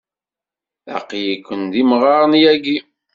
Aql-iken 0.97 1.61
d 1.71 1.73
imɣaren 1.81 2.33
yagi. 2.41 2.77